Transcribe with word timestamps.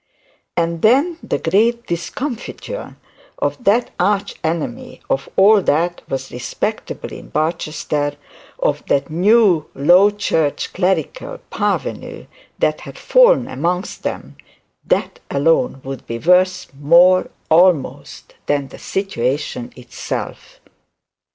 And 0.57 0.81
then 0.81 1.19
the 1.21 1.37
great 1.37 1.85
discomfiture 1.85 2.97
of 3.37 3.63
that 3.63 3.91
arch 3.99 4.33
enemy 4.43 4.99
of 5.11 5.29
all 5.35 5.61
that 5.61 6.01
was 6.09 6.31
respectable 6.31 7.13
in 7.13 7.29
Barchester, 7.29 8.15
of 8.57 8.83
that 8.87 9.11
new 9.11 9.69
low 9.75 10.09
church 10.09 10.73
clerical 10.73 11.37
parvenu 11.51 12.25
that 12.57 12.81
had 12.81 12.97
fallen 12.97 13.47
amongst 13.47 14.01
them, 14.01 14.37
that 14.87 15.19
alone 15.29 15.81
would 15.83 16.07
be 16.07 16.17
worth 16.17 16.73
more, 16.73 17.29
almost 17.51 18.33
than 18.47 18.69
the 18.69 18.79
situation 18.79 19.71
itself. 19.75 20.59